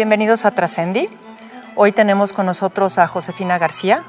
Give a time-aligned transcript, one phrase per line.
[0.00, 1.10] Bienvenidos a Trascendi.
[1.76, 4.02] Hoy tenemos con nosotros a Josefina García.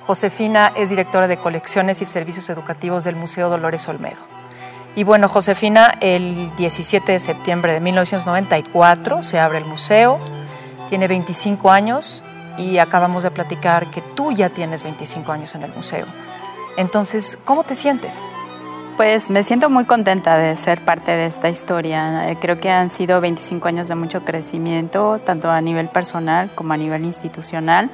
[0.00, 4.18] Josefina es directora de colecciones y servicios educativos del Museo Dolores Olmedo.
[4.96, 10.18] Y bueno, Josefina, el 17 de septiembre de 1994 se abre el museo,
[10.88, 12.24] tiene 25 años
[12.56, 16.06] y acabamos de platicar que tú ya tienes 25 años en el museo.
[16.76, 18.26] Entonces, ¿cómo te sientes?
[18.98, 22.32] Pues me siento muy contenta de ser parte de esta historia.
[22.32, 26.72] Eh, creo que han sido 25 años de mucho crecimiento, tanto a nivel personal como
[26.72, 27.90] a nivel institucional.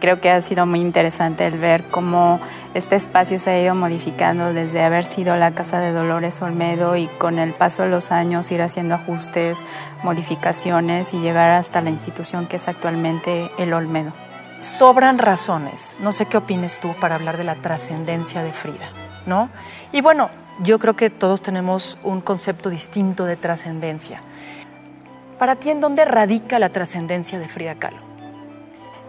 [0.00, 2.40] Creo que ha sido muy interesante el ver cómo
[2.72, 7.06] este espacio se ha ido modificando desde haber sido la Casa de Dolores Olmedo y
[7.18, 9.62] con el paso de los años ir haciendo ajustes,
[10.04, 14.14] modificaciones y llegar hasta la institución que es actualmente el Olmedo.
[14.60, 18.88] Sobran razones, no sé qué opines tú para hablar de la trascendencia de Frida,
[19.26, 19.50] ¿no?
[19.92, 20.30] Y bueno,
[20.62, 24.20] yo creo que todos tenemos un concepto distinto de trascendencia.
[25.38, 28.15] Para ti, ¿en dónde radica la trascendencia de Frida Kahlo?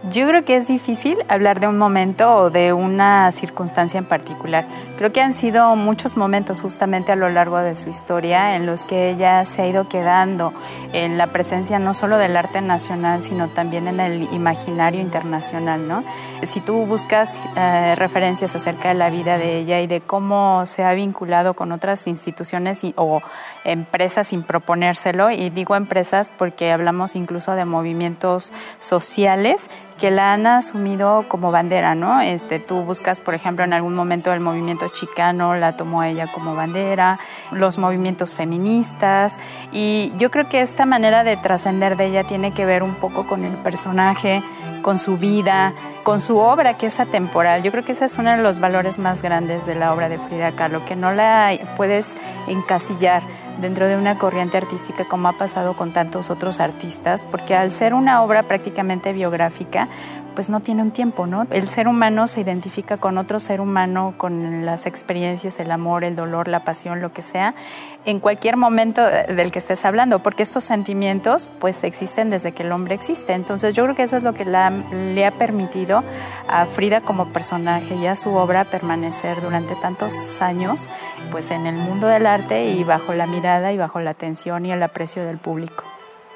[0.04, 4.64] Yo creo que es difícil hablar de un momento o de una circunstancia en particular.
[4.96, 8.84] Creo que han sido muchos momentos justamente a lo largo de su historia en los
[8.84, 10.52] que ella se ha ido quedando
[10.92, 15.88] en la presencia no solo del arte nacional, sino también en el imaginario internacional.
[15.88, 16.04] ¿no?
[16.44, 20.84] Si tú buscas eh, referencias acerca de la vida de ella y de cómo se
[20.84, 23.20] ha vinculado con otras instituciones o
[23.64, 29.68] empresas sin proponérselo, y digo empresas porque hablamos incluso de movimientos sociales,
[29.98, 32.20] que la han asumido como bandera, ¿no?
[32.20, 36.54] Este, tú buscas, por ejemplo, en algún momento el movimiento chicano, la tomó ella como
[36.54, 37.18] bandera,
[37.50, 39.38] los movimientos feministas,
[39.72, 43.26] y yo creo que esta manera de trascender de ella tiene que ver un poco
[43.26, 44.42] con el personaje,
[44.82, 45.74] con su vida,
[46.04, 47.62] con su obra que es atemporal.
[47.62, 50.18] Yo creo que ese es uno de los valores más grandes de la obra de
[50.18, 52.14] Frida Kahlo, que no la puedes
[52.46, 53.22] encasillar
[53.58, 57.94] dentro de una corriente artística como ha pasado con tantos otros artistas, porque al ser
[57.94, 59.88] una obra prácticamente biográfica,
[60.38, 61.48] pues no tiene un tiempo, ¿no?
[61.50, 66.14] El ser humano se identifica con otro ser humano, con las experiencias, el amor, el
[66.14, 67.56] dolor, la pasión, lo que sea,
[68.04, 72.70] en cualquier momento del que estés hablando, porque estos sentimientos pues existen desde que el
[72.70, 73.32] hombre existe.
[73.32, 76.04] Entonces yo creo que eso es lo que le ha permitido
[76.46, 80.88] a Frida como personaje y a su obra permanecer durante tantos años
[81.32, 84.70] pues en el mundo del arte y bajo la mirada y bajo la atención y
[84.70, 85.82] el aprecio del público.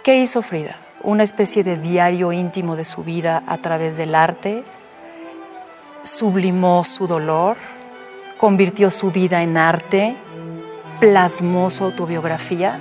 [0.03, 0.75] ¿Qué hizo Frida?
[1.03, 4.65] Una especie de diario íntimo de su vida a través del arte,
[6.03, 7.57] sublimó su dolor,
[8.39, 10.17] convirtió su vida en arte,
[11.01, 12.79] plasmó su autobiografía.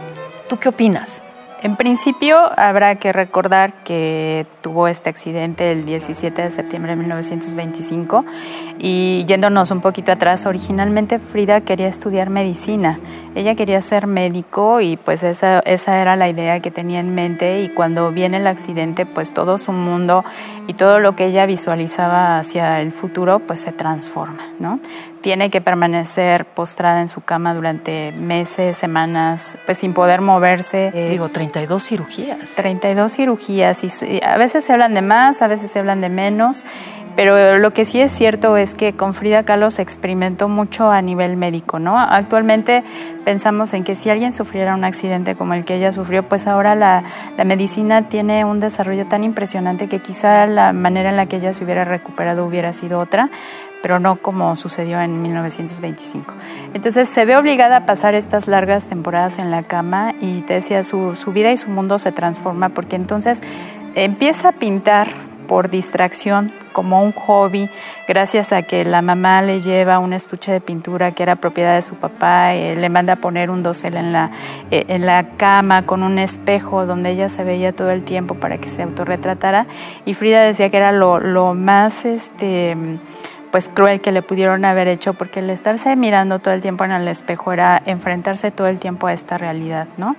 [0.47, 1.23] ¿Tú qué opinas?
[1.63, 8.25] En principio, habrá que recordar que tuvo este accidente el 17 de septiembre de 1925
[8.79, 12.99] y yéndonos un poquito atrás, originalmente Frida quería estudiar medicina.
[13.35, 17.61] Ella quería ser médico y pues esa, esa era la idea que tenía en mente
[17.61, 20.23] y cuando viene el accidente, pues todo su mundo
[20.67, 24.79] y todo lo que ella visualizaba hacia el futuro, pues se transforma, ¿no?
[25.21, 30.91] tiene que permanecer postrada en su cama durante meses, semanas, pues sin poder moverse.
[31.09, 32.55] Digo, 32 cirugías.
[32.55, 36.65] 32 cirugías y a veces se hablan de más, a veces se hablan de menos.
[37.15, 41.01] Pero lo que sí es cierto es que con Frida Kahlo se experimentó mucho a
[41.01, 41.99] nivel médico, ¿no?
[41.99, 42.83] Actualmente
[43.25, 46.73] pensamos en que si alguien sufriera un accidente como el que ella sufrió, pues ahora
[46.73, 47.03] la,
[47.37, 51.53] la, medicina tiene un desarrollo tan impresionante que quizá la manera en la que ella
[51.53, 53.29] se hubiera recuperado hubiera sido otra,
[53.81, 56.33] pero no como sucedió en 1925.
[56.73, 60.83] Entonces se ve obligada a pasar estas largas temporadas en la cama y te decía,
[60.83, 63.41] su, su vida y su mundo se transforma porque entonces
[63.95, 65.07] empieza a pintar
[65.51, 67.69] por distracción, como un hobby,
[68.07, 71.81] gracias a que la mamá le lleva un estuche de pintura que era propiedad de
[71.81, 74.31] su papá, y le manda a poner un dosel en la,
[74.71, 78.59] eh, en la cama con un espejo donde ella se veía todo el tiempo para
[78.59, 79.67] que se autorretratara.
[80.05, 82.77] Y Frida decía que era lo, lo más este,
[83.51, 86.91] pues cruel que le pudieron haber hecho, porque el estarse mirando todo el tiempo en
[86.91, 90.15] el espejo era enfrentarse todo el tiempo a esta realidad, ¿no?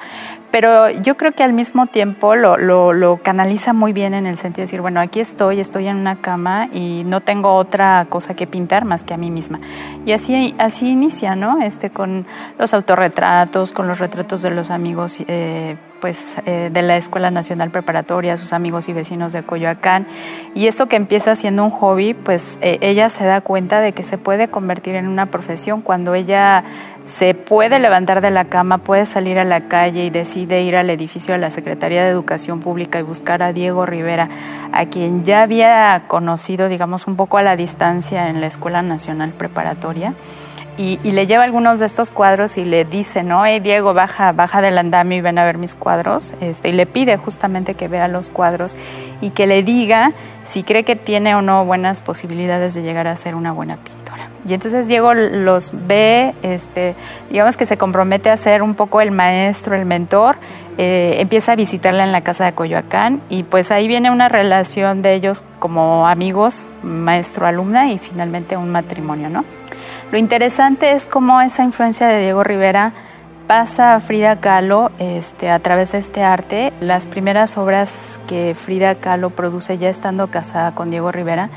[0.50, 4.36] Pero yo creo que al mismo tiempo lo, lo, lo, canaliza muy bien en el
[4.36, 8.34] sentido de decir, bueno, aquí estoy, estoy en una cama y no tengo otra cosa
[8.34, 9.60] que pintar más que a mí misma.
[10.04, 11.62] Y así, así inicia, ¿no?
[11.62, 12.26] Este, con
[12.58, 17.70] los autorretratos, con los retratos de los amigos eh, pues, eh, de la Escuela Nacional
[17.70, 20.04] Preparatoria, sus amigos y vecinos de Coyoacán.
[20.52, 24.02] Y eso que empieza siendo un hobby, pues eh, ella se da cuenta de que
[24.02, 26.64] se puede convertir en una profesión cuando ella
[27.04, 30.90] se puede levantar de la cama, puede salir a la calle y decide ir al
[30.90, 34.28] edificio de la Secretaría de Educación Pública y buscar a Diego Rivera,
[34.72, 39.30] a quien ya había conocido, digamos, un poco a la distancia en la Escuela Nacional
[39.30, 40.14] Preparatoria.
[40.78, 43.44] Y, le lleva algunos de estos cuadros y le dice, ¿no?
[43.44, 46.34] Hey, Diego, baja, baja del andamio y ven a ver mis cuadros.
[46.40, 48.76] Este, y le pide justamente que vea los cuadros
[49.20, 50.12] y que le diga
[50.44, 54.28] si cree que tiene o no buenas posibilidades de llegar a ser una buena pintora.
[54.48, 56.96] Y entonces Diego los ve, este,
[57.30, 60.36] digamos que se compromete a ser un poco el maestro, el mentor,
[60.78, 65.02] eh, empieza a visitarla en la casa de Coyoacán y pues ahí viene una relación
[65.02, 69.44] de ellos como amigos, maestro-alumna y finalmente un matrimonio, ¿no?
[70.12, 72.92] Lo interesante es cómo esa influencia de Diego Rivera
[73.46, 76.70] pasa a Frida Kahlo este, a través de este arte.
[76.82, 81.48] Las primeras obras que Frida Kahlo produce ya estando casada con Diego Rivera,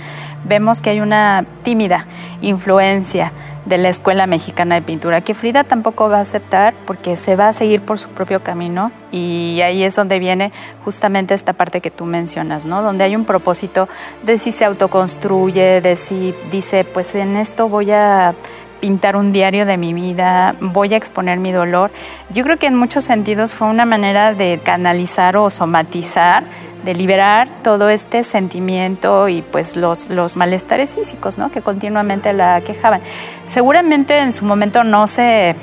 [0.45, 2.05] vemos que hay una tímida
[2.39, 3.33] influencia
[3.65, 7.49] de la Escuela Mexicana de Pintura, que Frida tampoco va a aceptar porque se va
[7.49, 10.51] a seguir por su propio camino y ahí es donde viene
[10.83, 12.81] justamente esta parte que tú mencionas, ¿no?
[12.81, 13.89] Donde hay un propósito
[14.23, 18.35] de si se autoconstruye, de si dice, pues en esto voy a
[18.79, 21.91] pintar un diario de mi vida, voy a exponer mi dolor.
[22.29, 26.43] Yo creo que en muchos sentidos fue una manera de canalizar o somatizar,
[26.83, 31.51] de liberar todo este sentimiento y pues los, los malestares físicos ¿no?
[31.51, 33.01] que continuamente la quejaban.
[33.43, 35.55] Seguramente en su momento no se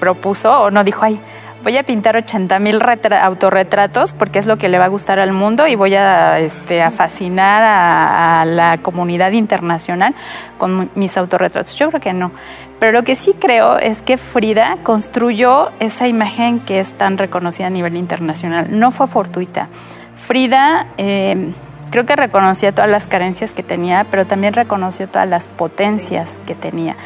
[0.00, 1.20] propuso o no dijo, ay,
[1.66, 2.80] voy a pintar 80 mil
[3.20, 6.80] autorretratos porque es lo que le va a gustar al mundo y voy a, este,
[6.80, 10.14] a fascinar a, la comunidad internacional
[10.58, 11.76] con mis autorretratos.
[11.76, 12.30] Yo creo que no.
[12.78, 17.66] Pero lo que sí creo es que Frida construyó esa imagen que es tan reconocida
[17.66, 18.68] a nivel internacional.
[18.70, 19.66] No fue fortuita.
[20.14, 21.50] Frida eh,
[21.90, 26.54] creo que reconocía todas las carencias que tenía, pero también reconoció todas las potencias que
[26.54, 26.96] tenía.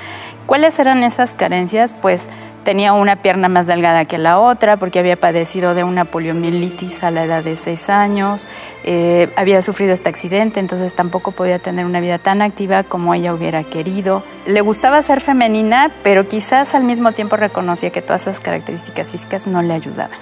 [0.50, 1.94] ¿Cuáles eran esas carencias?
[1.94, 2.28] Pues
[2.70, 7.10] tenía una pierna más delgada que la otra porque había padecido de una poliomielitis a
[7.10, 8.46] la edad de seis años,
[8.84, 13.34] eh, había sufrido este accidente, entonces tampoco podía tener una vida tan activa como ella
[13.34, 14.22] hubiera querido.
[14.46, 19.48] Le gustaba ser femenina, pero quizás al mismo tiempo reconocía que todas esas características físicas
[19.48, 20.20] no le ayudaban.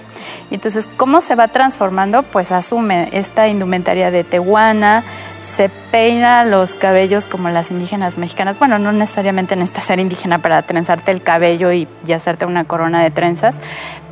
[0.51, 2.23] Y entonces, ¿cómo se va transformando?
[2.23, 5.05] Pues asume esta indumentaria de tehuana,
[5.49, 8.59] se peina los cabellos como las indígenas mexicanas.
[8.59, 13.03] Bueno, no necesariamente necesitas ser indígena para trenzarte el cabello y, y hacerte una corona
[13.03, 13.63] de trenzas,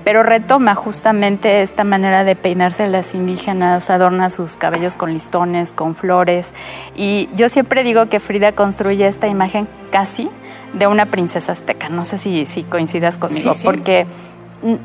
[0.02, 5.94] pero retoma justamente esta manera de peinarse las indígenas, adorna sus cabellos con listones, con
[5.94, 6.54] flores.
[6.94, 10.30] Y yo siempre digo que Frida construye esta imagen casi
[10.72, 11.90] de una princesa azteca.
[11.90, 14.06] No sé si, si coincidas conmigo, porque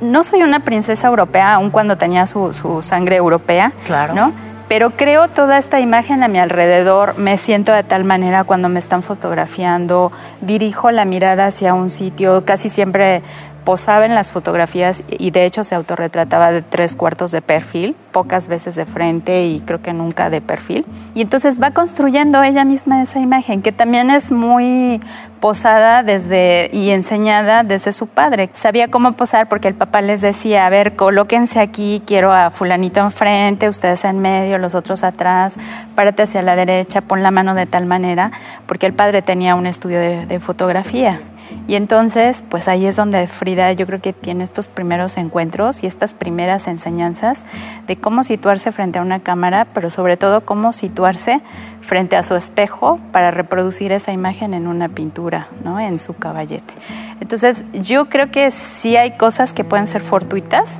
[0.01, 3.71] no soy una princesa europea, aun cuando tenía su, su sangre europea.
[3.85, 4.13] Claro.
[4.13, 4.50] ¿no?
[4.71, 8.79] Pero creo toda esta imagen a mi alrededor, me siento de tal manera cuando me
[8.79, 13.21] están fotografiando, dirijo la mirada hacia un sitio, casi siempre
[13.65, 18.47] posaba en las fotografías y de hecho se autorretrataba de tres cuartos de perfil, pocas
[18.47, 20.85] veces de frente y creo que nunca de perfil.
[21.15, 24.99] Y entonces va construyendo ella misma esa imagen, que también es muy
[25.39, 28.49] posada desde y enseñada desde su padre.
[28.53, 32.99] Sabía cómo posar porque el papá les decía, a ver, colóquense aquí, quiero a fulanito
[32.99, 35.57] enfrente, ustedes en medio, los otros atrás,
[35.95, 38.31] párate hacia la derecha, pon la mano de tal manera,
[38.67, 41.19] porque el padre tenía un estudio de, de fotografía.
[41.67, 45.87] Y entonces, pues ahí es donde Frida yo creo que tiene estos primeros encuentros y
[45.87, 47.45] estas primeras enseñanzas
[47.87, 51.41] de cómo situarse frente a una cámara, pero sobre todo cómo situarse
[51.81, 55.79] frente a su espejo para reproducir esa imagen en una pintura, ¿no?
[55.79, 56.73] en su caballete.
[57.19, 60.79] Entonces, yo creo que sí hay cosas que pueden ser fortuitas,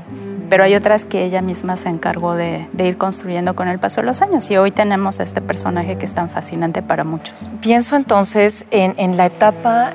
[0.49, 4.07] pero hay otras que ella misma se encargó de, ir construyendo con el paso de
[4.07, 7.53] los años y hoy tenemos a este personaje que es tan fascinante para muchos.
[7.61, 9.93] Pienso entonces en, en la etapa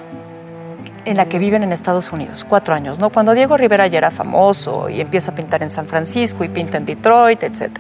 [1.07, 3.11] en la que viven en Estados Unidos, cuatro años, ¿no?
[3.11, 6.77] Cuando Diego Rivera ya era famoso y empieza a pintar en San Francisco y pinta
[6.77, 7.71] en Detroit, etc.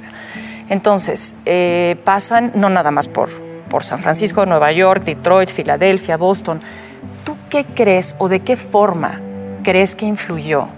[0.68, 3.28] Entonces, eh, pasan no nada más por,
[3.68, 6.60] por San Francisco, Nueva York, Detroit, Filadelfia, Boston.
[7.24, 9.20] ¿Tú qué crees o de qué forma
[9.64, 10.68] crees que influyó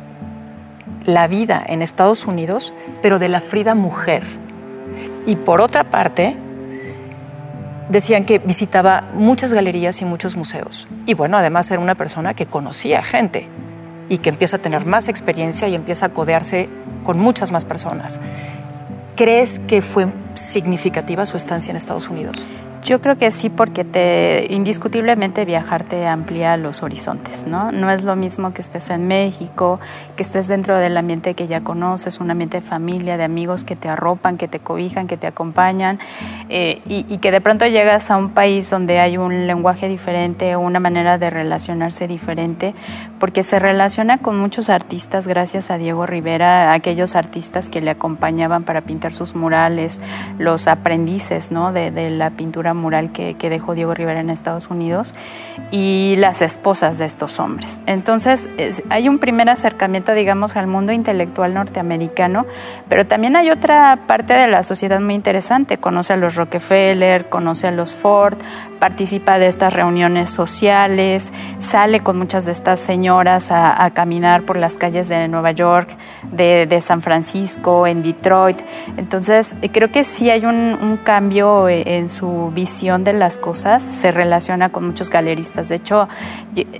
[1.04, 4.22] la vida en Estados Unidos, pero de la Frida mujer?
[5.26, 6.34] Y por otra parte,
[7.88, 10.88] decían que visitaba muchas galerías y muchos museos.
[11.06, 13.48] Y bueno, además era una persona que conocía gente
[14.08, 16.68] y que empieza a tener más experiencia y empieza a codearse
[17.04, 18.20] con muchas más personas.
[19.16, 22.44] ¿Crees que fue significativa su estancia en Estados Unidos?
[22.84, 27.72] Yo creo que sí, porque te indiscutiblemente viajar te amplía los horizontes, ¿no?
[27.72, 29.80] No es lo mismo que estés en México,
[30.16, 33.76] que estés dentro del ambiente que ya conoces, un ambiente de familia, de amigos que
[33.76, 35.98] te arropan, que te cobijan, que te acompañan,
[36.48, 40.80] eh, y, que de pronto llegas a un país donde hay un lenguaje diferente, una
[40.80, 42.74] manera de relacionarse diferente,
[43.18, 48.64] porque se relaciona con muchos artistas, gracias a Diego Rivera, aquellos artistas que le acompañaban
[48.64, 50.00] para pintar sus murales,
[50.38, 51.72] los aprendices ¿no?
[51.72, 55.14] de, la pintura mural que, dejó Diego Rivera en Estados Unidos,
[55.70, 57.80] y las esposas de estos hombres.
[57.86, 58.48] Entonces,
[58.90, 62.46] hay un primer acercamiento, digamos, al mundo intelectual norteamericano,
[62.88, 65.78] pero también hay otra parte de la sociedad muy interesante.
[65.78, 68.38] Conoce a los Rockefeller, conoce a los Ford,
[68.78, 74.76] participa de estas reuniones sociales, sale con muchas de estas señoras a, caminar por las
[74.76, 75.88] calles de Nueva York,
[76.30, 78.58] de, San Francisco, en Detroit.
[78.96, 84.10] Entonces, creo que sí hay un, un cambio en su visión de las cosas, se
[84.10, 85.68] relaciona con muchos galeristas.
[85.68, 86.08] De hecho,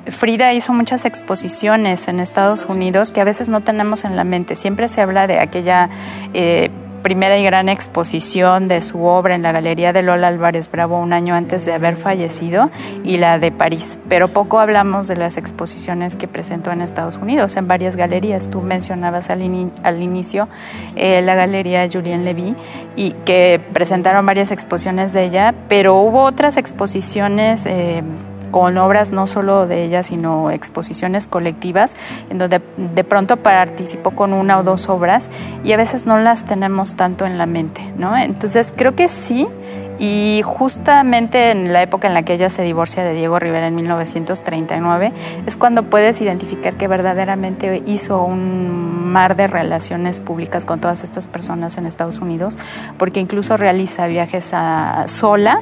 [0.06, 4.56] Frida hizo muchas exposiciones en Estados Unidos que a veces no tenemos en la mente.
[4.56, 5.88] Siempre se habla de aquella...
[6.35, 6.70] Eh,
[7.02, 11.12] primera y gran exposición de su obra en la Galería de Lola Álvarez Bravo un
[11.12, 12.71] año antes de haber fallecido
[13.05, 13.99] y la de París.
[14.09, 18.50] Pero poco hablamos de las exposiciones que presentó en Estados Unidos, en varias galerías.
[18.50, 20.49] Tú mencionabas al, inicio
[20.97, 22.55] eh, la Galería Julien Levy
[22.97, 27.67] y que presentaron varias exposiciones de ella, pero hubo otras exposiciones.
[27.67, 28.02] Eh,
[28.50, 31.97] con obras no solo de ella, sino exposiciones colectivas,
[32.31, 35.31] en donde de pronto participó con una o dos obras
[35.64, 38.17] y a veces no las tenemos tanto en la mente, ¿no?
[38.17, 39.47] Entonces creo que sí,
[39.99, 43.75] y justamente en la época en la que ella se divorcia de Diego Rivera en
[43.75, 45.12] 1939
[45.45, 51.26] es cuando puedes identificar que verdaderamente hizo un mar de relaciones públicas con todas estas
[51.26, 52.57] personas en Estados Unidos,
[52.97, 55.59] porque incluso realiza viajes a, sola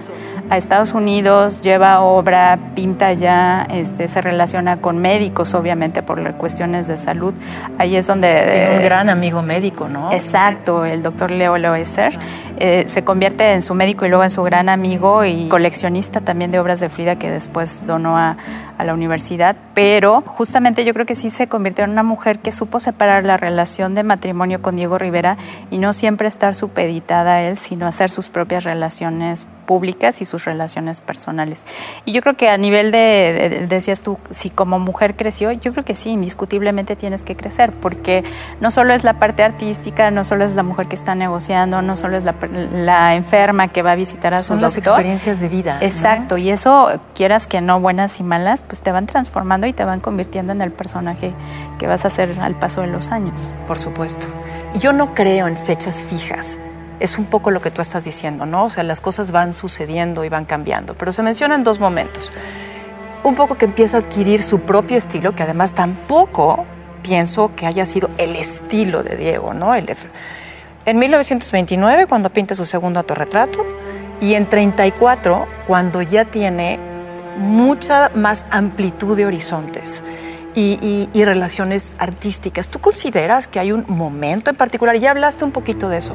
[0.49, 6.87] a Estados Unidos, lleva obra, pinta ya, este, se relaciona con médicos, obviamente, por cuestiones
[6.87, 7.35] de salud.
[7.79, 8.29] Ahí es donde...
[8.29, 10.13] Tiene un gran amigo médico, ¿no?
[10.13, 12.17] Exacto, el doctor Leo Loeser.
[12.59, 16.51] Eh, se convierte en su médico y luego en su gran amigo y coleccionista también
[16.51, 18.37] de obras de Frida que después donó a,
[18.79, 22.53] a la universidad, pero justamente yo creo que sí se convirtió en una mujer que
[22.53, 25.37] supo separar la relación de matrimonio con Diego Rivera
[25.71, 30.45] y no siempre estar supeditada a él, sino hacer sus propias relaciones públicas y sus
[30.45, 31.67] relaciones personales.
[32.05, 35.85] Y yo creo que a nivel de, decías tú, si como mujer creció, yo creo
[35.85, 38.25] que sí, indiscutiblemente tienes que crecer, porque
[38.61, 41.97] no solo es la parte artística, no solo es la mujer que está negociando, no
[41.97, 45.79] solo es la, enferma que va a visitar a su Son las experiencias de vida.
[45.81, 49.85] Exacto, y eso, quieras que no, buenas y malas, pues te van transformando y te
[49.85, 51.33] van convirtiendo en el personaje
[51.79, 53.53] que vas a ser al paso de los años.
[53.67, 54.27] Por supuesto.
[54.79, 56.59] Yo no creo en fechas fijas.
[57.01, 58.65] Es un poco lo que tú estás diciendo, ¿no?
[58.65, 60.95] O sea, las cosas van sucediendo y van cambiando.
[60.95, 62.33] Pero se mencionan dos momentos.
[63.23, 66.65] Un poco que empieza a adquirir su propio estilo, que además tampoco
[67.03, 69.75] pienso que haya sido el estilo de Diego, ¿no?
[69.75, 69.95] El
[70.85, 73.65] En 1929, cuando pinta su segundo autorretrato,
[74.21, 76.79] y en 34, cuando ya tiene
[77.37, 80.03] mucha más amplitud de horizontes.
[80.59, 82.71] Y, relaciones artísticas.
[82.71, 84.97] ¿Tú consideras que hay un momento en particular?
[84.97, 86.15] Ya hablaste un poquito de eso,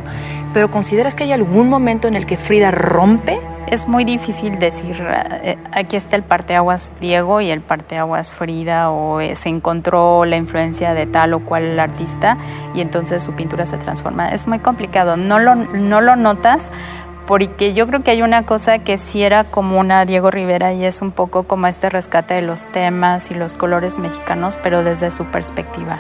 [0.52, 3.40] pero ¿consideras que hay algún momento en el que Frida rompe?
[3.68, 4.98] Es muy difícil decir,
[5.44, 10.38] eh, aquí está el parteaguas Diego y el parteaguas Frida, o eh, se encontró la
[10.38, 12.38] influencia de tal o cual artista
[12.74, 14.30] y entonces su pintura se transforma.
[14.30, 16.72] Es muy complicado, no lo, no lo notas,
[17.28, 20.86] porque yo creo que hay una cosa que sí era común a Diego Rivera y
[20.86, 25.12] es un poco como este rescate de los temas y los colores mexicanos, pero desde
[25.12, 26.00] su perspectiva.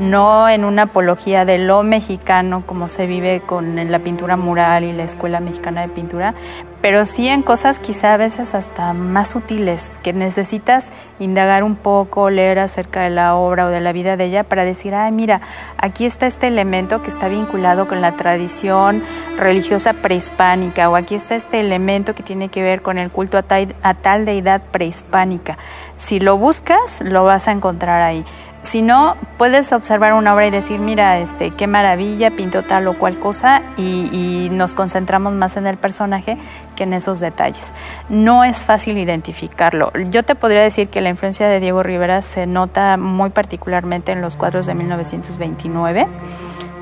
[0.00, 4.94] No en una apología de lo mexicano como se vive con la pintura mural y
[4.94, 6.34] la Escuela Mexicana de Pintura,
[6.80, 12.30] pero sí en cosas quizá a veces hasta más sutiles, que necesitas indagar un poco,
[12.30, 15.42] leer acerca de la obra o de la vida de ella para decir, ay, mira,
[15.76, 19.04] aquí está este elemento que está vinculado con la tradición
[19.36, 23.42] religiosa prehispánica, o aquí está este elemento que tiene que ver con el culto a
[23.42, 25.58] tal, a tal deidad prehispánica.
[25.96, 28.24] Si lo buscas, lo vas a encontrar ahí.
[28.62, 32.94] Si no, puedes observar una obra y decir, mira, este, qué maravilla, pintó tal o
[32.94, 36.36] cual cosa y, nos concentramos más en el personaje
[36.76, 37.72] que en esos detalles.
[38.10, 39.92] No es fácil identificarlo.
[40.10, 44.20] Yo te podría decir que la influencia de Diego Rivera se nota muy particularmente en
[44.20, 46.06] los cuadros de 1929,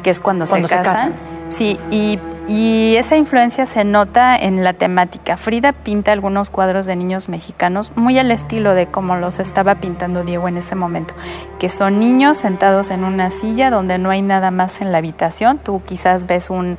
[0.02, 1.14] que es cuando, se, casan.
[1.48, 5.36] Sí, y y esa influencia se nota en la temática.
[5.36, 10.24] Frida pinta algunos cuadros de niños mexicanos muy al estilo de como los estaba pintando
[10.24, 11.12] Diego en ese momento,
[11.58, 15.58] que son niños sentados en una silla donde no hay nada más en la habitación.
[15.58, 16.78] Tú quizás ves un,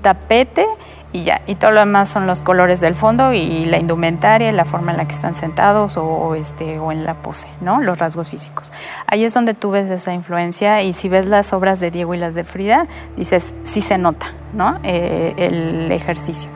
[0.00, 0.64] tapete
[1.12, 1.42] y ya.
[1.46, 4.98] Y todo lo demás son los colores del fondo y la indumentaria, la forma en
[4.98, 7.80] la que están sentados o, este, o en la pose, ¿no?
[7.80, 8.72] Los rasgos físicos.
[9.06, 12.18] Ahí es donde tú ves esa influencia y si ves las obras de Diego y
[12.18, 12.86] las de Frida,
[13.16, 14.78] dices, sí se nota, ¿no?
[14.82, 16.50] Eh, el ejercicio.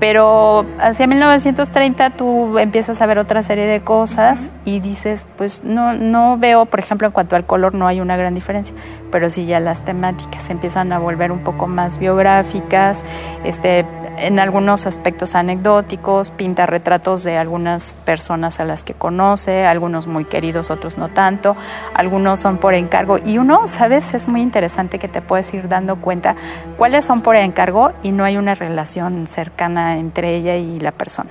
[0.00, 5.94] Pero hacia 1930 tú empiezas a ver otra serie de cosas y dices, pues no,
[5.94, 8.74] no veo, por ejemplo, en cuanto al color no hay una gran diferencia,
[9.10, 13.04] pero sí ya las temáticas empiezan a volver un poco más biográficas,
[13.44, 13.86] este,
[14.16, 20.24] en algunos aspectos anecdóticos, pinta retratos de algunas personas a las que conoce, algunos muy
[20.24, 21.56] queridos, otros no tanto,
[21.94, 23.18] algunos son por encargo.
[23.18, 26.36] Y uno, sabes, es muy interesante que te puedes ir dando cuenta
[26.76, 31.30] cuáles son por encargo y no hay una relación cercana entre ella y la persona,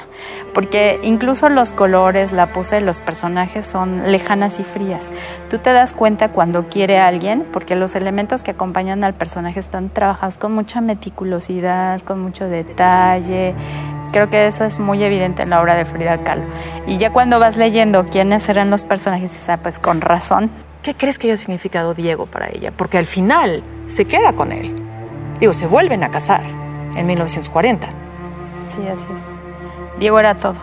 [0.53, 5.11] porque incluso los colores, la pose de los personajes son lejanas y frías.
[5.49, 9.89] Tú te das cuenta cuando quiere alguien, porque los elementos que acompañan al personaje están
[9.89, 13.53] trabajados con mucha meticulosidad, con mucho detalle detalle.
[14.11, 16.43] Creo que eso es muy evidente en la obra de Frida Kahlo.
[16.85, 20.51] Y ya cuando vas leyendo quiénes eran los personajes, dices, ah, pues con razón.
[20.83, 22.71] ¿Qué crees que haya significado Diego para ella?
[22.75, 24.75] Porque al final se queda con él.
[25.39, 26.43] Digo, se vuelven a casar
[26.95, 28.02] en 1940.
[28.67, 29.29] Sí, así es.
[29.99, 30.55] Diego era todo.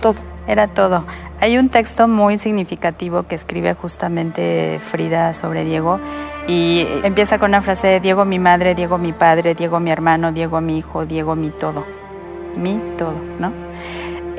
[0.00, 0.16] Todo.
[0.46, 1.04] Era todo.
[1.40, 5.98] Hay un texto muy significativo que escribe justamente Frida sobre Diego
[6.46, 10.32] y empieza con una frase de Diego mi madre, Diego mi padre, Diego mi hermano,
[10.32, 11.86] Diego mi hijo, Diego mi todo.
[12.56, 13.69] Mi todo, ¿no?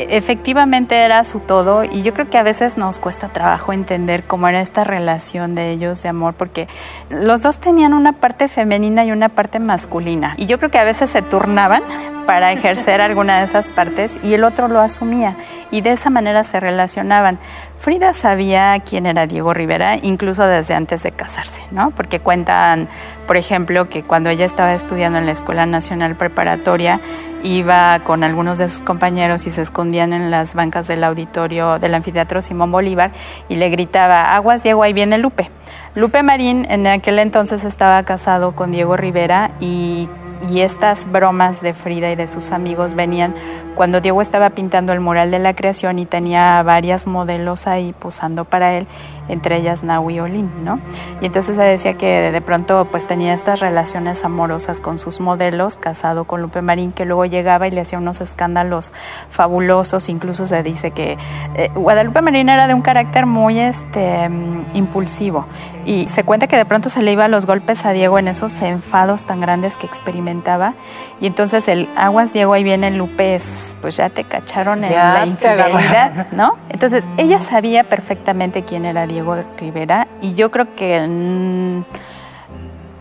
[0.09, 4.47] Efectivamente era su todo y yo creo que a veces nos cuesta trabajo entender cómo
[4.47, 6.67] era esta relación de ellos de amor porque
[7.09, 10.83] los dos tenían una parte femenina y una parte masculina y yo creo que a
[10.83, 11.83] veces se turnaban
[12.25, 15.35] para ejercer alguna de esas partes y el otro lo asumía
[15.71, 17.39] y de esa manera se relacionaban.
[17.77, 21.91] Frida sabía quién era Diego Rivera incluso desde antes de casarse, ¿no?
[21.91, 22.87] Porque cuentan,
[23.25, 26.99] por ejemplo, que cuando ella estaba estudiando en la Escuela Nacional Preparatoria,
[27.43, 31.95] iba con algunos de sus compañeros y se escondían en las bancas del auditorio del
[31.95, 33.11] anfiteatro Simón Bolívar
[33.49, 35.49] y le gritaba, aguas Diego, ahí viene Lupe.
[35.95, 40.07] Lupe Marín en aquel entonces estaba casado con Diego Rivera y
[40.49, 43.33] y estas bromas de Frida y de sus amigos venían
[43.75, 48.45] cuando Diego estaba pintando el mural de la creación y tenía varias modelos ahí posando
[48.45, 48.87] para él,
[49.27, 50.79] entre ellas Naui Olin, ¿no?
[51.21, 55.77] Y entonces se decía que de pronto pues tenía estas relaciones amorosas con sus modelos,
[55.77, 58.93] casado con Lupe Marín, que luego llegaba y le hacía unos escándalos
[59.29, 61.17] fabulosos, incluso se dice que
[61.55, 65.45] eh, Guadalupe Marín era de un carácter muy este, mm, impulsivo
[65.85, 68.61] y se cuenta que de pronto se le iba los golpes a Diego en esos
[68.61, 70.73] enfados tan grandes que experimentaba
[71.19, 73.39] y entonces el aguas Diego ahí viene Lupe
[73.81, 76.55] pues ya te cacharon en la infidelidad, ¿no?
[76.69, 81.07] Entonces ella sabía perfectamente quién era Diego Rivera y yo creo que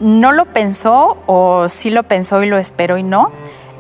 [0.00, 3.30] no lo pensó o sí lo pensó y lo esperó y no,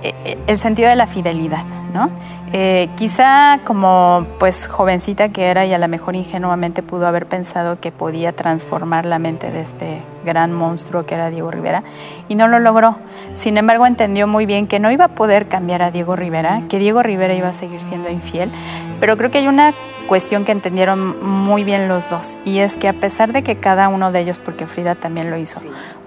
[0.02, 2.10] e, e, el sentido de la fidelidad, ¿no?
[2.52, 7.78] Eh, quizá como pues jovencita que era y a lo mejor ingenuamente pudo haber pensado
[7.78, 11.84] que podía transformar la mente de este gran monstruo que era Diego Rivera
[12.28, 12.96] y no lo logró.
[13.34, 16.80] Sin embargo entendió muy bien que no iba a poder cambiar a Diego Rivera, que
[16.80, 18.50] Diego Rivera iba a seguir siendo infiel,
[18.98, 19.72] pero creo que hay una
[20.08, 23.86] cuestión que entendieron muy bien los dos y es que a pesar de que cada
[23.88, 25.60] uno de ellos, porque Frida también lo hizo,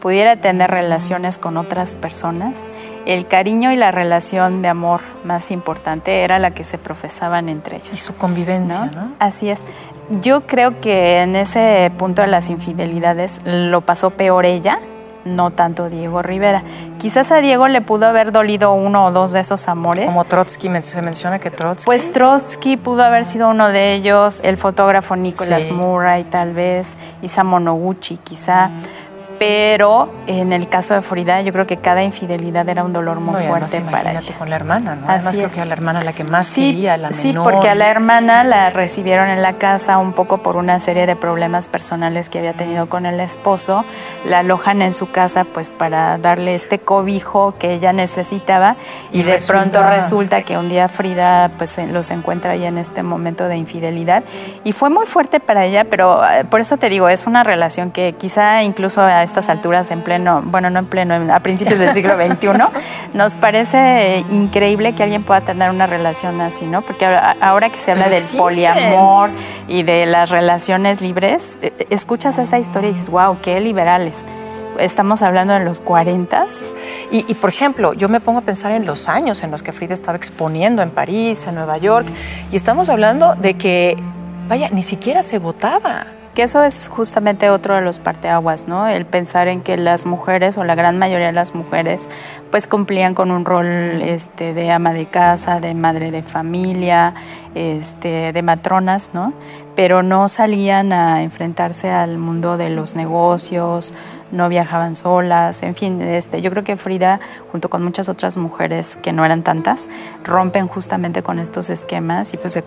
[0.03, 2.65] pudiera tener relaciones con otras personas,
[3.05, 7.77] el cariño y la relación de amor más importante era la que se profesaban entre
[7.77, 7.93] ellos.
[7.93, 9.13] Y su convivencia, ¿no?
[9.19, 9.65] Así es.
[10.21, 14.77] Yo creo que en ese punto de las infidelidades lo pasó peor ella,
[15.23, 16.63] no tanto Diego Rivera.
[16.97, 20.07] Quizás a Diego le pudo haber dolido uno o dos de esos amores.
[20.07, 21.85] Como Trotsky, se menciona que Trotsky.
[21.85, 27.61] Pues Trotsky pudo haber sido uno de ellos, el fotógrafo Nicolás Murray tal vez, Isamu
[27.61, 28.69] Noguchi quizá
[29.43, 33.43] pero en el caso de Frida yo creo que cada infidelidad era un dolor muy
[33.43, 34.37] fuerte para ella.
[34.37, 35.05] con la hermana, ¿no?
[35.09, 37.21] Además creo que a la hermana la que más quería, la menor.
[37.21, 41.05] Sí, porque a la hermana la recibieron en la casa un poco por una serie
[41.07, 43.83] de problemas personales que había tenido con el esposo,
[44.23, 48.77] la alojan en su casa pues para darle este cobijo que ella necesitaba
[49.11, 53.49] y, de pronto resulta que un día Frida pues los encuentra ahí en este momento
[53.49, 54.23] de infidelidad
[54.63, 57.91] y fue muy fuerte para ella, pero eh, por eso te digo, es una relación
[57.91, 61.91] que quizá incluso a estas alturas, en pleno, bueno, no en pleno, a principios del
[61.93, 62.49] siglo XXI,
[63.15, 66.83] nos parece increíble que alguien pueda tener una relación así, ¿no?
[66.83, 67.05] Porque
[67.41, 69.31] ahora que se habla del poliamor
[69.67, 74.23] y de las relaciones libres, e, e, escuchas esa historia y dices, wow, qué liberales
[74.79, 76.45] estamos hablando de los 40.
[77.11, 79.71] Y, y, por ejemplo, yo me pongo a pensar en los años en los que
[79.71, 82.07] Frida estaba exponiendo en París, en Nueva York,
[82.51, 83.97] y estamos hablando de que,
[84.47, 86.05] vaya, ni siquiera se votaba.
[86.33, 88.87] Que eso es justamente otro de los parteaguas, ¿no?
[88.87, 92.09] El pensar en que las mujeres o la gran mayoría de las mujeres
[92.49, 97.13] pues cumplían con un rol este, de ama de casa, de madre de familia,
[97.53, 99.31] este, de matronas, ¿no?
[99.75, 103.93] Pero no salían a enfrentarse al mundo de los negocios,
[104.33, 107.19] no viajaban solas, en fin, este, yo creo que Frida,
[107.51, 109.87] junto con muchas otras mujeres que no eran tantas,
[110.23, 112.61] rompen justamente con estos esquemas y pues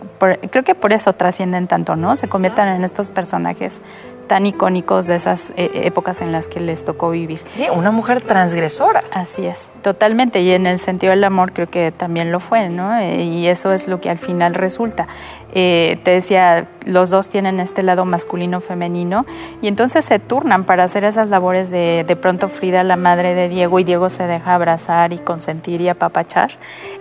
[0.51, 2.17] creo que por eso trascienden tanto, ¿no?
[2.17, 3.83] Se convierten en estos personajes
[4.27, 7.41] tan icónicos de esas eh, épocas en las que les tocó vivir.
[7.55, 9.03] Sí, una mujer transgresora.
[9.13, 10.41] Así es, totalmente.
[10.41, 12.97] Y en el sentido del amor creo que también lo fue, ¿no?
[12.99, 15.07] Eh, y eso es lo que al final resulta.
[15.59, 19.25] Eh, te decía, los dos tienen este lado masculino-femenino
[19.63, 23.49] y entonces se turnan para hacer esas labores de, de pronto Frida, la madre de
[23.49, 26.51] Diego, y Diego se deja abrazar y consentir y apapachar.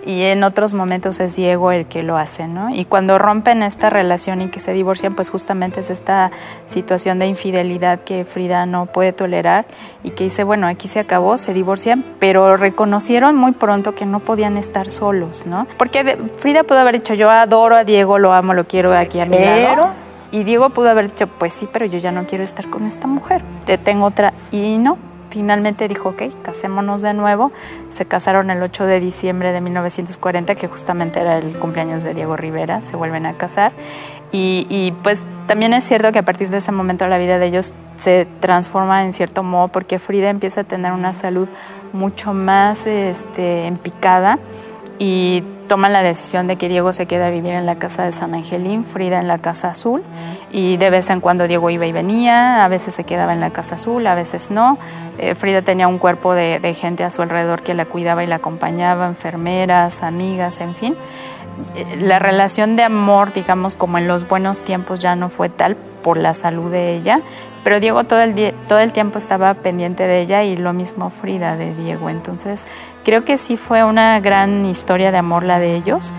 [0.06, 2.70] Y en otros momentos es Diego el que lo hace, ¿no?
[2.70, 6.30] Y cuando rompen esta relación y que se divorcian, pues justamente es esta
[6.66, 9.66] situación de infidelidad que Frida no puede tolerar
[10.02, 14.20] y que dice, bueno, aquí se acabó, se divorcian, pero reconocieron muy pronto que no
[14.20, 15.66] podían estar solos, ¿no?
[15.78, 19.26] Porque Frida pudo haber dicho, yo adoro a Diego, lo amo, lo quiero aquí a
[19.26, 19.90] mi lado.
[20.30, 23.06] Y Diego pudo haber dicho, pues sí, pero yo ya no quiero estar con esta
[23.06, 23.42] mujer.
[23.64, 24.32] Te tengo otra.
[24.50, 24.98] Y no,
[25.36, 27.52] finalmente dijo, ok, casémonos de nuevo.
[27.90, 32.38] Se casaron el 8 de diciembre de 1940, que justamente era el cumpleaños de Diego
[32.38, 32.80] Rivera.
[32.80, 33.72] Se vuelven a casar.
[34.32, 37.48] Y, y, pues también es cierto que a partir de ese momento la vida de
[37.48, 41.48] ellos se transforma en cierto modo porque Frida empieza a tener una salud
[41.92, 44.38] mucho más este, empicada
[44.98, 48.12] y toman la decisión de que Diego se quede a vivir en la casa de
[48.12, 50.02] San Angelín, Frida en la casa azul,
[50.50, 53.50] y de vez en cuando Diego iba y venía, a veces se quedaba en la
[53.50, 54.78] casa azul, a veces no.
[55.18, 58.26] Eh, Frida tenía un cuerpo de, de gente a su alrededor que la cuidaba y
[58.26, 60.96] la acompañaba, enfermeras, amigas, en fin.
[61.74, 65.76] Eh, la relación de amor, digamos, como en los buenos tiempos ya no fue tal
[66.02, 67.20] por la salud de ella,
[67.66, 71.56] pero Diego todo el, todo el tiempo estaba pendiente de ella y lo mismo Frida
[71.56, 72.08] de Diego.
[72.10, 72.64] Entonces,
[73.04, 76.12] creo que sí fue una gran historia de amor la de ellos.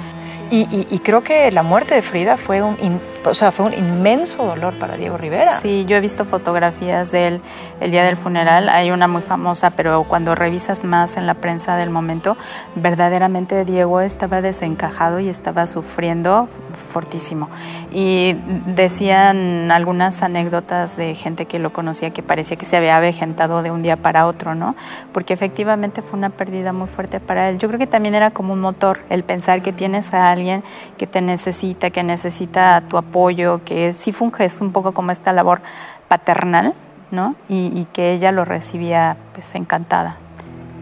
[0.50, 2.78] Y, creo que la muerte de Frida fue un,
[3.26, 5.58] o sea, fue un inmenso dolor para Diego Rivera.
[5.58, 7.42] Sí, yo he visto fotografías de él
[7.82, 8.70] el día del funeral.
[8.70, 12.38] Hay una muy famosa, pero cuando revisas más en la prensa del momento,
[12.76, 16.48] verdaderamente Diego estaba desencajado y estaba sufriendo
[16.88, 17.50] fortísimo.
[17.92, 18.36] Y
[18.68, 23.72] decían algunas anécdotas de gente que lo conocía que parecía que se había avejentado de
[23.72, 24.76] un día para otro, ¿no?
[25.12, 27.58] Porque efectivamente fue una pérdida muy fuerte para él.
[27.58, 30.64] Yo creo que también era como un motor el pensar que tienes a alguien
[30.98, 35.62] que te necesita, que necesita tu apoyo, que sí funges un poco como esta labor
[36.08, 36.74] paternal,
[37.12, 37.36] ¿no?
[37.48, 40.18] Y, que ella lo recibía pues encantada.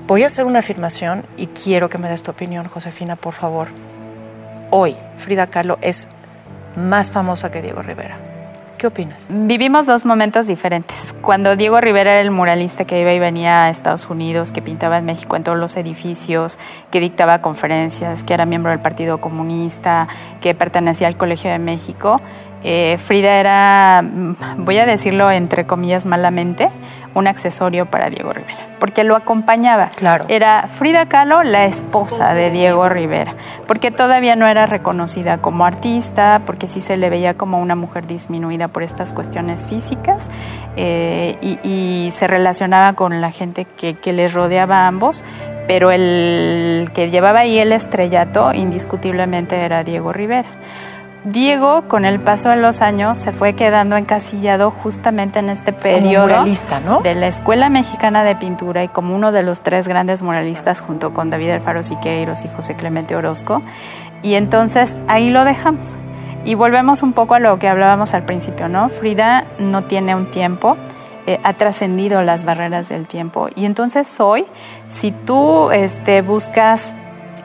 [0.07, 3.69] Voy a hacer una afirmación y quiero que me des tu opinión, Josefina, por favor.
[4.69, 6.07] Hoy, Frida Kahlo es
[6.75, 8.34] más famosa que Diego Rivera.
[8.77, 9.27] ¿Qué opinas?
[9.29, 11.15] Vivimos dos momentos diferentes.
[11.21, 14.97] Cuando Diego Rivera era el muralista que iba y venía a Estados Unidos, que pintaba
[14.97, 16.59] en México en todos los edificios,
[16.91, 20.09] que dictaba conferencias, que era miembro del Partido Comunista,
[20.41, 22.21] que pertenecía al Colegio de México,
[22.67, 24.03] eh, Frida era,
[24.57, 26.69] voy a decirlo entre comillas malamente,
[27.13, 29.89] un accesorio para Diego Rivera, porque lo acompañaba.
[29.95, 30.25] Claro.
[30.29, 33.35] Era Frida Kahlo, la esposa de Diego Rivera,
[33.67, 38.07] porque todavía no era reconocida como artista, porque sí se le veía como una mujer
[38.07, 40.29] disminuida por estas cuestiones físicas
[40.75, 45.23] eh, y, se relacionaba con la gente que, que les rodeaba a ambos,
[45.67, 50.47] pero el que llevaba ahí el estrellato indiscutiblemente era Diego Rivera.
[51.25, 56.45] Diego, con el paso de los años, se fue quedando encasillado justamente en este periodo
[56.85, 57.01] ¿no?
[57.01, 61.15] de la Escuela Mexicana de Pintura y como uno de los tres grandes muralistas junto
[61.15, 63.63] con David Alfaro Siqueiros y José Clemente Orozco.
[64.21, 65.95] Y entonces ahí lo dejamos.
[66.45, 68.89] Y volvemos un poco a lo que hablábamos al principio, ¿no?
[68.89, 70.77] Frida no tiene un tiempo,
[71.25, 73.49] eh, ha trascendido las barreras del tiempo.
[73.55, 74.45] Y entonces hoy,
[74.87, 76.93] si tú este, buscas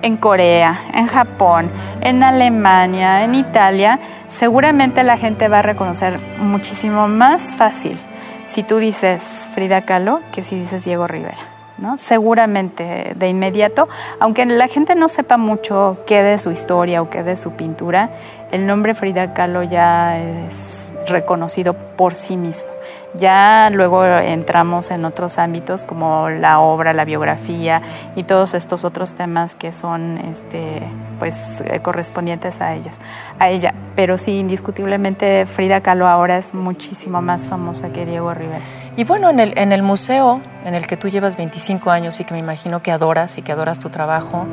[0.02, 7.08] en Corea, en Japón, en Alemania, en Italia, seguramente la gente va a reconocer muchísimo
[7.08, 7.98] más fácil
[8.46, 11.38] si tú dices Frida Kahlo que si dices Diego Rivera.
[11.78, 11.96] ¿no?
[11.96, 17.22] Seguramente de inmediato, aunque la gente no sepa mucho qué de su historia o qué
[17.22, 18.10] de su pintura,
[18.52, 22.68] el nombre Frida Kahlo ya es reconocido por sí mismo.
[23.14, 27.82] Ya luego entramos en otros ámbitos como la obra, la biografía
[28.14, 30.80] y todos estos otros temas que son este,
[31.18, 33.00] pues, eh, correspondientes a ellas,
[33.40, 33.74] a ella.
[33.96, 38.60] Pero sí, indiscutiblemente Frida Kahlo ahora es muchísimo más famosa que Diego Rivera.
[38.96, 42.24] Y bueno, en el, en el museo en el que tú llevas 25 años y
[42.24, 44.46] que me imagino que adoras y que adoras tu trabajo,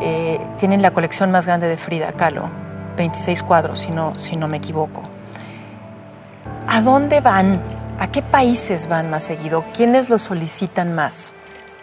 [0.00, 2.44] eh, tienen la colección más grande de Frida Kahlo,
[2.96, 5.02] 26 cuadros, si no, si no me equivoco
[6.72, 7.60] ¿A dónde van?
[8.00, 9.62] ¿A qué países van más seguido?
[9.74, 11.34] ¿Quiénes los solicitan más?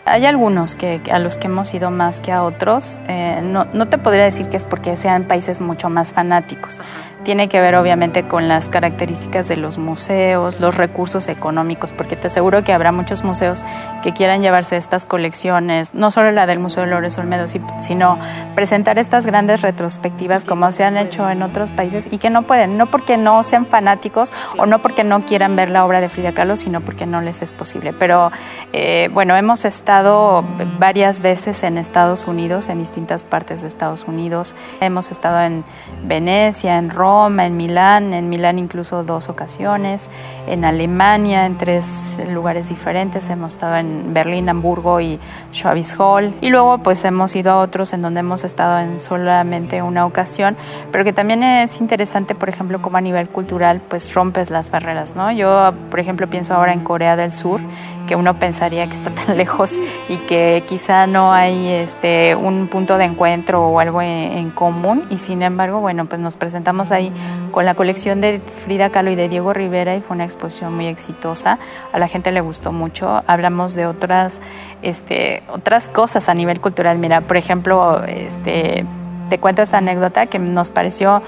[0.03, 2.99] Hay algunos que, a los que hemos ido más que a otros.
[3.07, 6.81] Eh, no, no, te podría decir que es porque sean países mucho más fanáticos.
[7.27, 12.27] Tiene que ver obviamente con las características de los museos, los recursos económicos, porque te
[12.27, 13.65] aseguro que habrá muchos museos
[14.01, 18.17] que quieran llevarse estas colecciones, no solo la del Museo de Lores Olmedo, sino
[18.55, 22.77] presentar estas grandes retrospectivas como se han hecho en otros países y que no pueden,
[22.77, 26.31] no porque no sean fanáticos o no porque no quieran ver la obra de Frida
[26.31, 27.91] Kahlo, sino porque no les es posible.
[27.91, 28.31] Pero
[28.71, 30.45] eh, bueno, hemos estado
[30.79, 34.55] varias veces en Estados Unidos, en distintas partes de Estados Unidos.
[34.79, 35.65] Hemos estado en
[36.05, 40.11] Venecia, en Roma, en Milán, en Milán incluso dos ocasiones,
[40.47, 45.19] en Alemania en tres lugares diferentes, hemos estado en Berlín, Hamburgo y
[45.51, 50.05] Schwabishol y luego pues hemos ido a otros en donde hemos estado en solamente una
[50.05, 50.55] ocasión,
[50.91, 55.15] pero que también es interesante, por ejemplo, como a nivel cultural pues rompes las barreras,
[55.15, 55.31] ¿no?
[55.31, 57.61] Yo, por ejemplo, pienso ahora en Corea del Sur,
[58.07, 59.77] que uno pensaría que está tan lejos
[60.09, 65.03] y que quizá no hay este, un punto de encuentro o algo en, en común.
[65.09, 67.06] Y sin embargo, bueno, pues nos presentamos ahí
[67.51, 70.87] con la colección de Frida Kahlo y de Diego Rivera y fue una exposición muy
[70.87, 71.59] exitosa.
[71.91, 73.23] A la gente le gustó mucho.
[73.27, 74.41] Hablamos de otras,
[74.81, 76.97] este, otras cosas a nivel cultural.
[76.97, 78.85] Mira, por ejemplo, este,
[79.29, 81.21] te cuento esa anécdota que nos pareció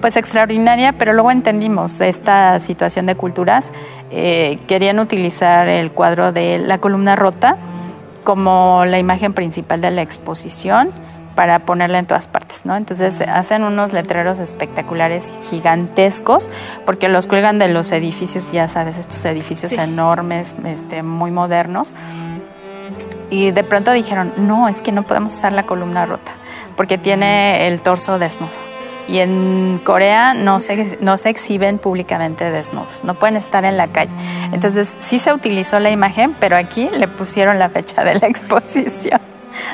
[0.00, 3.72] pues extraordinaria, pero luego entendimos esta situación de culturas.
[4.10, 7.56] Eh, querían utilizar el cuadro de la columna rota
[8.24, 10.90] como la imagen principal de la exposición
[11.36, 12.74] para ponerla en todas partes, ¿no?
[12.76, 16.50] Entonces hacen unos letreros espectaculares, gigantescos,
[16.84, 21.94] porque los cuelgan de los edificios, ya sabes, estos edificios enormes, este, muy modernos.
[23.30, 26.32] Y de pronto dijeron, no, es que no podemos usar la columna rota,
[26.74, 28.54] porque tiene el torso desnudo.
[29.06, 33.88] Y en Corea no se, no se exhiben públicamente desnudos, no pueden estar en la
[33.88, 34.12] calle.
[34.52, 39.20] Entonces sí se utilizó la imagen, pero aquí le pusieron la fecha de la exposición,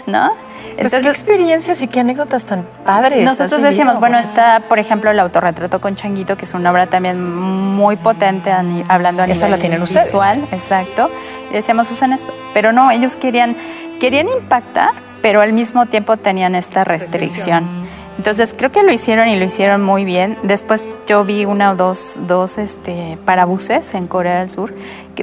[0.06, 0.32] ¿no?
[0.78, 3.24] Pues qué experiencias y qué anécdotas tan padres.
[3.24, 7.34] Nosotros decíamos, bueno, está, por ejemplo, el autorretrato con Changuito, que es una obra también
[7.34, 8.52] muy potente
[8.88, 10.46] hablando a Esa la tienen visual.
[10.52, 11.10] Exacto.
[11.50, 12.32] Y decíamos, usan esto.
[12.54, 13.56] Pero no, ellos querían,
[14.00, 17.81] querían impactar, pero al mismo tiempo tenían esta restricción.
[18.18, 20.36] Entonces creo que lo hicieron y lo hicieron muy bien.
[20.42, 24.74] Después yo vi una o dos, dos este, parabuses en Corea del Sur,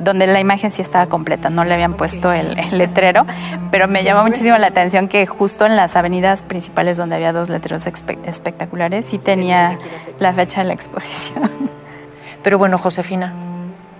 [0.01, 3.25] donde la imagen sí estaba completa, no le habían puesto el, letrero,
[3.71, 7.49] pero me llamó muchísimo la atención que justo en las avenidas principales donde había dos
[7.49, 9.77] letreros espectaculares sí tenía
[10.19, 11.49] la fecha de la exposición.
[12.43, 13.33] Pero bueno, Josefina,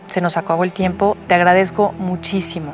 [0.08, 1.16] se nos acabó el tiempo.
[1.28, 2.74] Te agradezco muchísimo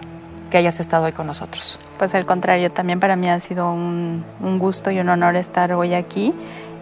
[0.56, 1.82] que hayas estado hoy con nosotros.
[1.98, 4.24] Pues al contrario, también para mí ha sido un,
[4.58, 6.34] gusto y un honor estar hoy aquí.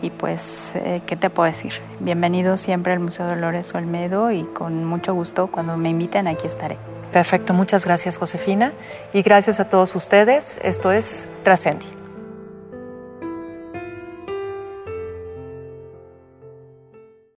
[0.04, 1.82] Y pues, eh, ¿qué te puedo decir?
[2.00, 6.78] Bienvenido siempre al Museo Dolores Olmedo y con mucho gusto cuando me inviten aquí estaré.
[7.12, 8.74] Perfecto, muchas gracias Josefina
[9.12, 10.60] y gracias a todos ustedes.
[10.64, 12.03] Esto es Trascendi.